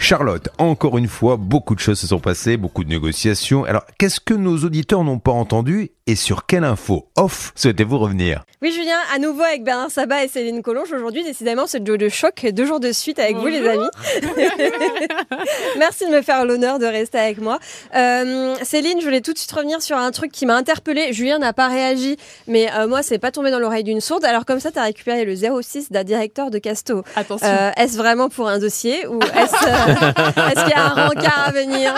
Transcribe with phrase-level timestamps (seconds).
[0.00, 3.64] Charlotte, encore une fois, beaucoup de choses se sont passées, beaucoup de négociations.
[3.64, 8.42] Alors, qu'est-ce que nos auditeurs n'ont pas entendu et sur quelle info off souhaitez-vous revenir?
[8.62, 10.90] Oui, Julien, à nouveau avec Bernard Sabat et Céline Collonge.
[10.92, 13.88] Aujourd'hui, décidément, c'est Joe de choc, deux jours de suite avec vous, les amis.
[15.78, 17.58] Merci de me faire l'honneur de rester avec moi.
[17.94, 21.12] Euh, Céline, je voulais tout de suite revenir sur un truc qui m'a interpellée.
[21.12, 22.16] Julien n'a pas réagi,
[22.48, 24.24] mais euh, moi, c'est pas tombé dans l'oreille d'une sourde.
[24.24, 27.04] Alors, comme ça, tu as récupéré le 06 d'un directeur de Casto.
[27.14, 27.46] Attention.
[27.46, 31.44] Euh, est-ce vraiment pour un dossier ou est-ce euh, est-ce qu'il y a un rencard
[31.46, 31.94] à venir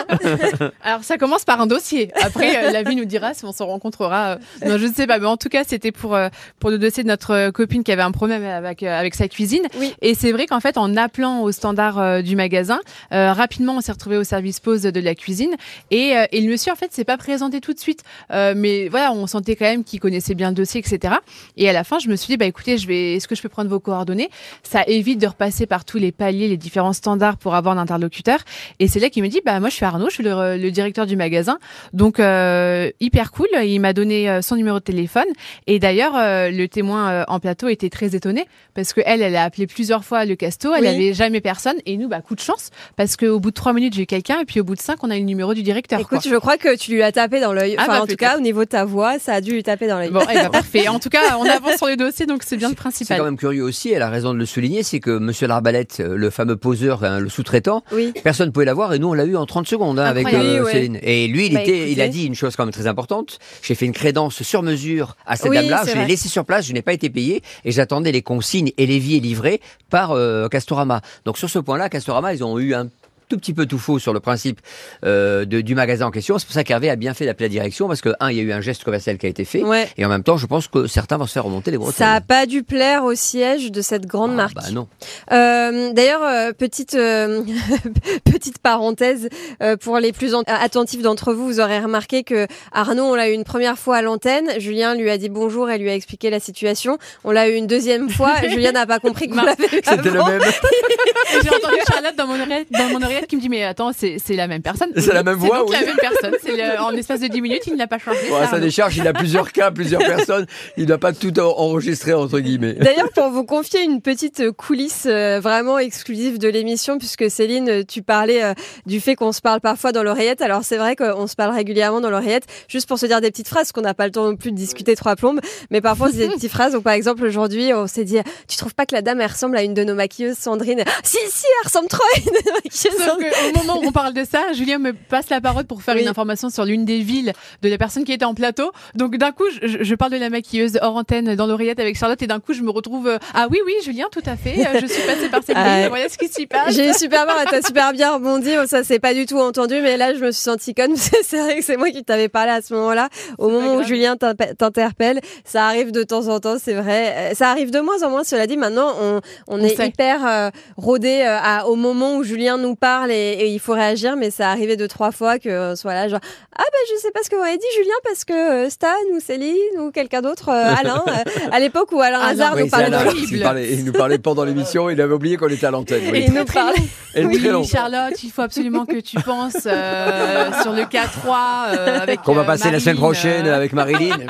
[0.84, 2.10] Alors ça commence par un dossier.
[2.22, 4.38] Après, euh, la vie nous dira si on se rencontrera.
[4.66, 5.18] Non, je ne sais pas.
[5.18, 6.28] Mais en tout cas, c'était pour euh,
[6.60, 9.66] pour le dossier de notre euh, copine qui avait un problème avec avec sa cuisine.
[9.78, 9.94] Oui.
[10.00, 12.80] Et c'est vrai qu'en fait, en appelant au standard du magasin,
[13.12, 15.54] euh, rapidement, on s'est retrouvé au service pause de la cuisine
[15.90, 18.02] et, euh, et le monsieur en fait s'est pas présenté tout de suite.
[18.30, 21.14] Euh, mais voilà, on sentait quand même qu'il connaissait bien le dossier, etc.
[21.56, 23.42] Et à la fin, je me suis dit bah écoutez, je vais, est-ce que je
[23.42, 24.30] peux prendre vos coordonnées?
[24.62, 28.38] Ça évite de repasser par tous les paliers, les différents standards pour avoir un interlocuteur.
[28.78, 30.70] Et c'est là qu'il me dit bah moi je suis Arnaud, je suis le, le
[30.70, 31.58] directeur du magasin.
[31.92, 33.48] Donc euh, hyper cool.
[33.64, 35.26] Il m'a donné euh, son numéro de téléphone.
[35.66, 39.36] Et d'ailleurs, euh, le témoin euh, en plateau était très étonné parce que elle, elle
[39.36, 40.72] a appelé plusieurs fois le casto.
[40.74, 40.88] Elle Oui.
[40.88, 41.76] avait jamais personne.
[41.86, 44.40] Et nous, bah coup de chance parce qu'au bout de trois minutes, j'ai eu quelqu'un.
[44.40, 46.00] Et puis au bout de cinq, on a eu le numéro du directeur.
[46.00, 46.30] Écoute, quoi.
[46.30, 47.74] je crois que tu lui as tapé dans l'œil.
[47.78, 49.62] Ah Enfin, bah, en tout cas, au niveau de ta voix, ça a dû lui
[49.62, 50.10] taper dans l'œil.
[50.10, 50.88] Bon, eh ben, parfait.
[50.88, 53.18] En tout cas, on avance sur le dossier, donc c'est bien le C'est principal.
[53.18, 56.30] quand même curieux aussi, elle a raison de le souligner, c'est que Monsieur Larbalette, le
[56.30, 58.12] fameux poseur, hein, le sous-traitant, Oui.
[58.22, 60.58] personne ne pouvait l'avoir et nous on l'a eu en 30 secondes hein, avec euh,
[60.58, 60.72] Oui, ouais.
[60.72, 60.98] Céline.
[61.02, 63.38] Et lui, il, Bah, était, il a dit une chose quand même très importante.
[63.62, 65.84] J'ai fait une crédence sur mesure à cette Oui, dame-là.
[65.86, 68.86] Je l'ai laissée sur place, je n'ai pas été payé et j'attendais les consignes et
[68.86, 71.00] les vies livrés par euh, Castorama.
[71.24, 72.88] Donc sur ce point-là, Castorama, ils ont eu un
[73.32, 74.60] tout petit peu tout faux sur le principe
[75.06, 76.38] euh, de- du magasin en question.
[76.38, 78.40] C'est pour ça qu'Hervé a bien fait d'appeler la direction parce que un, il y
[78.40, 79.88] a eu un geste commercial qui a été fait Ouais.
[79.96, 81.94] et en même temps, je pense que certains vont se faire remonter les bretelles.
[81.96, 84.54] Ça a pas dû plaire au siège de cette grande Ah, marque.
[84.54, 84.86] Bah non.
[85.32, 87.42] Euh, D'ailleurs, euh, petite euh,
[88.24, 89.28] petite parenthèse
[89.62, 93.30] euh, pour les plus en- attentifs d'entre vous, vous aurez remarqué que Arnaud, on l'a
[93.30, 94.50] eu une première fois à l'antenne.
[94.58, 96.98] Julien lui a dit bonjour et lui a expliqué la situation.
[97.24, 98.34] On l'a eu une deuxième fois.
[98.50, 100.42] Julien n'a pas compris qu'on l'avait eu C'était le même.
[101.42, 104.16] J'ai entendu Charlotte dans mon oreillette, dans mon oreillette qui me dit mais attends c'est
[104.24, 104.90] c'est la même personne.
[104.96, 105.76] C'est la même voix, donc oui.
[105.80, 106.34] la même personne.
[106.42, 108.18] C'est le- en espace de 10 minutes il n'a pas changé.
[108.28, 108.58] C'est Arnaud.
[108.60, 110.46] décharge, il a plusieurs cas, plusieurs personnes.
[110.76, 112.74] Il ne doit pas tout en- enregistrer, entre guillemets.
[112.74, 117.82] D'ailleurs, pour vous confier une petite coulisse euh, vraiment exclusive de l'émission, puisque Céline, euh,
[117.86, 118.54] tu parlais euh,
[118.86, 120.42] du fait qu'on se parle parfois dans l'oreillette.
[120.42, 123.48] Alors c'est vrai qu'on se parle régulièrement dans l'oreillette, juste pour se dire des petites
[123.48, 125.40] phrases, qu'on n'a pas le temps non plus de discuter trois plombes.
[125.70, 126.72] Mais parfois, c'est des petites phrases.
[126.72, 128.18] Donc par exemple, aujourd'hui, on s'est dit,
[128.48, 130.82] tu trouves pas que la dame, elle ressemble à une de nos maquilleuses, Sandrine?
[130.86, 132.96] Ah, Si, si, elle ressemble trop à une de nos maquilleuses.
[133.12, 133.30] Sandrine.
[133.52, 136.02] qu'au moment où on parle de ça, Julien me passe la parole pour faire Oui.
[136.02, 138.72] une information sur l'une des villes de la personne qui était en plateau.
[138.94, 142.20] Donc d'un coup, je, je parle de la maquilleuse hors antenne dans l'oreillette avec Charlotte
[142.22, 144.66] et d'un coup, je me retrouve euh, ah oui oui Julien, tout à fait.
[144.66, 145.88] euh, Je suis passée par cette Ah, ville.
[145.88, 146.74] Voilà ce qui s'y passe.
[146.74, 149.74] J'ai eu super peur, t'as super bien rebondi, oh, ça c'est pas du tout entendu,
[149.82, 152.50] mais là je me suis sentie conne, c'est vrai que c'est moi qui t'avais parlé
[152.52, 153.08] à ce moment-là,
[153.38, 153.82] au moment où.
[153.82, 158.02] Julien t'interpelle, ça arrive de temps en temps, c'est vrai, Euh, ça arrive de moins
[158.02, 159.88] en moins, cela dit, maintenant on, on, On est sait.
[159.88, 161.24] hyper euh, rodé
[161.66, 164.88] au moment où Julien nous parle et, et il faut réagir, mais ça arrivait deux,
[164.88, 166.20] trois fois que soit là genre,
[166.56, 168.88] ah bah je sais pas ce que vous avez dit Julien, parce que euh, Stan
[169.14, 171.12] ou Céline ou quelqu'un d'autre, euh, Alain, euh,
[171.50, 173.92] à l'époque où Alain Ah Hazard oui, nous parlait dans Alain qui parlait- il nous
[173.92, 176.14] parlait pendant l'émission, il avait oublié qu'on était à l'antenne.
[176.14, 176.78] Et il nous parlait.
[177.14, 177.40] Et Oui.
[177.70, 182.42] Charlotte, il faut absolument que tu penses euh, sur le K3 euh, avec Qu'on va
[182.42, 184.16] euh, passer la semaine prochaine euh, avec Marilyn.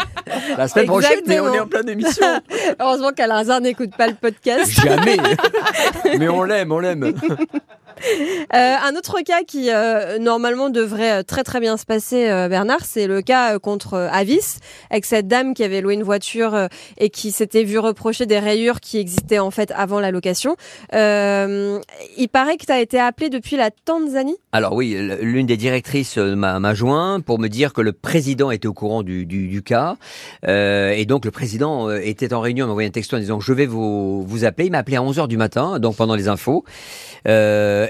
[0.58, 2.26] La semaine prochaine, mais on est en pleine émission.
[2.80, 4.70] Heureusement qu'Alain Hazard n'écoute pas le podcast.
[4.82, 5.16] Jamais.
[6.18, 7.14] Mais on l'aime, on l'aime.
[8.54, 12.84] Euh, un autre cas qui euh, normalement devrait euh, très très bien se passer, Bernard,
[12.84, 14.58] c'est le cas contre Avis,
[14.90, 16.68] avec cette dame qui avait loué une voiture
[16.98, 20.56] et qui s'était vue reprocher des rayures qui existaient en fait avant la location.
[20.92, 24.36] Il paraît que tu as été appelé depuis la Tanzanie.
[24.52, 28.74] Alors oui, l'une des directrices m'a joint pour me dire que le président était au
[28.74, 29.96] courant du, cas.
[30.46, 33.66] Et donc le président était en réunion, m'a envoyé un texto en disant je vais
[33.66, 34.66] vous, vous appeler.
[34.66, 36.64] Il m'a appelé à 11h du matin, donc pendant les infos.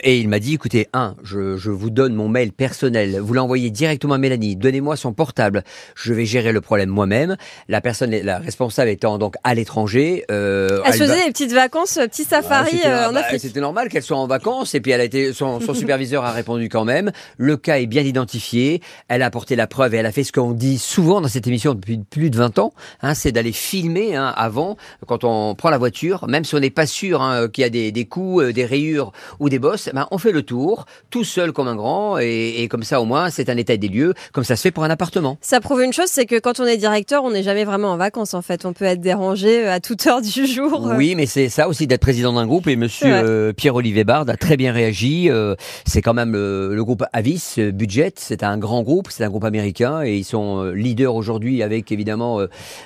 [0.03, 3.71] Et il m'a dit, écoutez, un, je, je vous donne mon mail personnel, vous l'envoyez
[3.71, 5.63] directement à Mélanie, donnez-moi son portable,
[5.95, 7.37] je vais gérer le problème moi-même.
[7.69, 10.25] La personne, la responsable étant donc à l'étranger.
[10.31, 13.13] Euh, Elle se elle va- faisait des petites vacances, euh, petit safari ah, euh, en
[13.13, 13.41] bah, Afrique.
[13.41, 16.33] C'était normal qu'elle soit en vacances et puis elle a été son, son superviseur a
[16.33, 17.13] répondu quand même.
[17.37, 18.83] Le cas est bien identifié.
[19.09, 21.47] Elle a apporté la preuve et elle a fait ce qu'on dit souvent dans cette
[21.47, 22.73] émission depuis plus de 20 ans.
[23.03, 24.77] Hein, c'est d'aller filmer hein, avant
[25.07, 27.71] quand on prend la voiture, même si on n'est pas sûr hein, qu'il y a
[27.71, 29.91] des, des coups, euh, des rayures ou des bosses.
[29.93, 33.05] Ben, on fait le tour, tout seul comme un grand, et, et comme ça au
[33.05, 35.39] moins c'est un état des lieux, comme ça se fait pour un appartement.
[35.41, 37.97] Ça prouve une chose, c'est que quand on est directeur, on n'est jamais vraiment en
[37.97, 38.65] vacances en fait.
[38.65, 40.91] On peut être dérangé euh, à toute heure du jour.
[40.97, 42.67] Oui, mais c'est ça aussi d'être président d'un groupe.
[42.69, 45.29] Et Monsieur euh, Pierre-Olivier Bard a très bien réagi.
[45.31, 45.55] euh,
[45.87, 48.13] c'est quand même le, le groupe Avis euh, Budget.
[48.17, 52.41] C'est un grand groupe, c'est un groupe américain et ils sont leaders aujourd'hui avec évidemment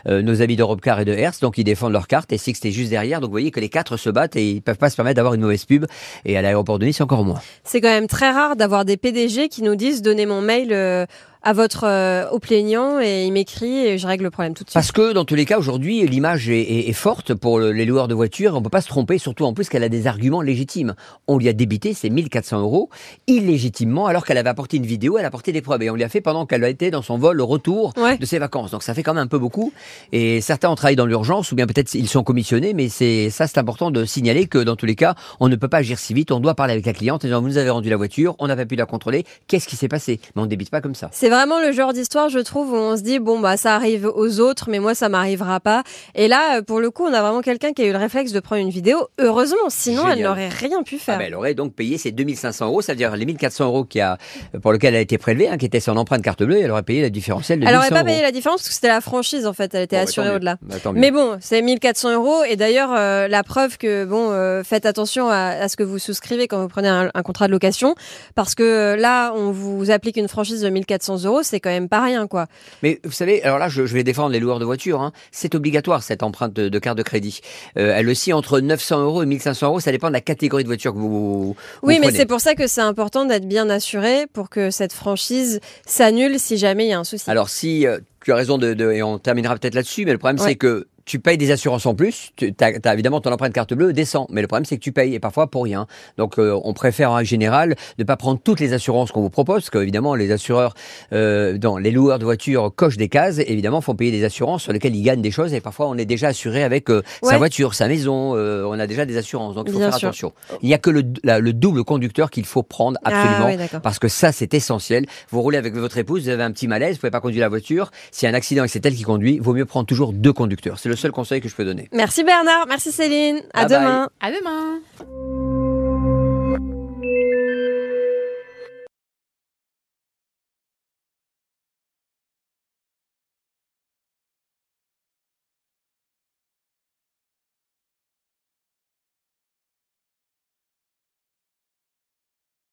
[0.06, 1.40] nos amis d'Europecar et de Hertz.
[1.40, 3.20] Donc ils défendent leur carte et Sixt est juste derrière.
[3.20, 5.34] Donc vous voyez que les quatre se battent et ils peuvent pas se permettre d'avoir
[5.34, 5.86] une mauvaise pub.
[6.24, 7.40] Et à l'aéroport de Nice encore moins.
[7.64, 11.06] C'est quand même très rare d'avoir des PDG qui nous disent donnez mon mail euh,
[11.42, 14.68] à votre euh, au plaignant et il m'écrit et je règle le problème tout de
[14.70, 14.74] suite.
[14.74, 17.84] Parce que dans tous les cas, aujourd'hui, l'image est, est- est forte pour le- les
[17.84, 18.54] loueurs de voitures.
[18.56, 20.94] On peut pas se tromper, surtout en plus qu'elle a des arguments légitimes.
[21.28, 22.90] On lui a débité ces 1400 euros
[23.28, 25.82] illégitimement, alors qu'elle avait apporté une vidéo, elle a apporté des preuves.
[25.82, 28.16] Et on lui a fait pendant qu'elle a été dans son vol au retour Ouais.
[28.18, 28.70] de ses vacances.
[28.70, 29.72] Donc ça fait quand même un peu beaucoup.
[30.12, 33.46] Et certains ont travaillé dans l'urgence, ou bien peut-être ils sont commissionnés, mais c'est ça,
[33.46, 36.14] c'est important de signaler que dans tous les cas, on ne peut pas agir si
[36.14, 36.30] vite.
[36.32, 38.46] On doit parler avec la cliente et dire, vous nous avez rendu la voiture, on
[38.48, 39.24] n'a pas pu la contrôler.
[39.48, 40.20] Qu'est-ce qui s'est passé?
[40.34, 41.08] Mais on ne débite pas comme ça.
[41.12, 44.06] C'est vraiment le genre d'histoire, je trouve, où on se dit bon bah ça arrive
[44.14, 45.82] aux autres, mais moi ça m'arrivera pas.
[46.14, 48.32] Et là, euh, pour le coup, on a vraiment quelqu'un qui a eu le réflexe
[48.32, 49.08] de prendre une vidéo.
[49.20, 51.18] Heureusement, sinon elle n'aurait rien pu Ah faire.
[51.18, 54.18] ben, elle aurait donc payé ses 2500 euros, c'est-à-dire les 1400 euros qui a,
[54.62, 56.82] pour lequel elle a été prélevée, hein, qui était son empreinte carte bleue, elle aurait
[56.82, 58.06] payé la différentielle de elle 1100 aurait pas euros.
[58.06, 60.30] payé la différence parce que c'était la franchise en fait, elle était Bon, bah, assurée
[60.34, 60.56] au-delà.
[60.62, 60.76] Bah.
[60.94, 65.28] Mais bon, c'est 1400 euros et d'ailleurs euh, la preuve que bon, euh, faites attention
[65.28, 67.94] à, à ce que vous souscrivez quand vous prenez un, un contrat de location,
[68.34, 71.88] parce que euh, là on vous applique une franchise de 1400 euros, c'est quand même
[71.88, 72.46] pas rien quoi.
[72.82, 75.00] Mais vous savez, alors là, je, je vais défendre les loueurs de voitures.
[75.00, 75.12] Hein.
[75.32, 77.40] C'est obligatoire cette empreinte de, de carte de crédit.
[77.78, 80.68] Euh, elle aussi entre 900 euros et 1500 euros, ça dépend de la catégorie de
[80.68, 81.08] voiture que vous.
[81.08, 84.92] vous Oui, mais c'est pour ça que c'est important d'être bien assuré pour que cette
[84.92, 87.28] franchise s'annule si jamais il y a un souci.
[87.30, 90.18] Alors si euh, tu as raison de, de- et on terminera peut-être là-dessus, mais le
[90.18, 90.48] problème Ouais.
[90.50, 93.92] c'est que tu payes des assurances en plus, tu as, évidemment ton empreinte carte bleue
[93.92, 95.86] descend, mais le problème c'est que tu payes et parfois pour rien.
[96.18, 99.62] Donc euh, on préfère en général ne pas prendre toutes les assurances qu'on vous propose,
[99.62, 100.74] parce qu'évidemment les assureurs,
[101.12, 104.64] euh, dans les loueurs de voitures cochent des cases, et évidemment font payer des assurances
[104.64, 107.30] sur lesquelles ils gagnent des choses, et parfois on est déjà assuré avec euh, Ouais.
[107.30, 109.98] sa voiture, sa maison, euh, on a déjà des assurances, donc il faut Bien faire
[109.98, 110.08] sûr.
[110.08, 110.32] attention.
[110.60, 113.46] Il n'y a que le, la- le double conducteur qu'il faut prendre absolument.
[113.48, 113.78] Ah, oui.
[113.82, 115.06] Parce que ça, c'est essentiel.
[115.30, 117.48] Vous roulez avec votre épouse, vous avez un petit malaise, vous pouvez pas conduire la
[117.48, 117.90] voiture.
[118.10, 120.32] S'il y a un accident et c'est elle qui conduit, vaut mieux prendre toujours deux
[120.32, 120.78] conducteurs.
[120.78, 121.88] C'est le seul conseil que je peux donner.
[121.92, 123.78] Merci Bernard, merci Céline, à Bye bye.
[123.78, 124.08] demain.
[124.20, 125.55] À demain